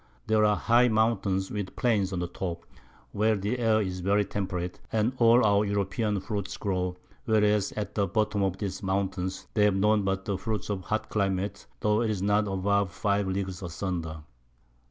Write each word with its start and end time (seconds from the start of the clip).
There 0.25 0.43
are 0.43 0.55
high 0.57 0.87
Mountains, 0.87 1.51
with 1.51 1.75
Plains 1.75 2.11
on 2.11 2.17
the 2.17 2.27
Top, 2.27 2.65
where 3.11 3.35
the 3.35 3.59
Air 3.59 3.83
is 3.83 3.99
very 3.99 4.25
temperate, 4.25 4.79
and 4.91 5.13
all 5.19 5.45
our 5.45 5.63
European 5.63 6.19
Fruits 6.19 6.57
grow; 6.57 6.97
whereas 7.25 7.71
at 7.73 7.93
the 7.93 8.07
Bottom 8.07 8.41
of 8.41 8.57
these 8.57 8.81
Mountains 8.81 9.45
they 9.53 9.65
have 9.65 9.75
none 9.75 10.01
but 10.01 10.25
the 10.25 10.39
Fruits 10.39 10.71
of 10.71 10.81
hot 10.85 11.09
Climates, 11.09 11.67
tho' 11.81 12.01
'tis 12.03 12.23
not 12.23 12.47
above 12.47 12.89
5 12.89 13.27
Leagues 13.27 13.61
asunder. 13.61 14.23